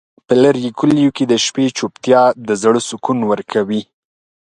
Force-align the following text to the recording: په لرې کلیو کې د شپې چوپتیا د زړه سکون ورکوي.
په 0.27 0.33
لرې 0.43 0.69
کلیو 0.79 1.15
کې 1.17 1.23
د 1.27 1.33
شپې 1.45 1.65
چوپتیا 1.77 2.21
د 2.47 2.49
زړه 2.61 2.79
سکون 2.89 3.19
ورکوي. 3.31 3.81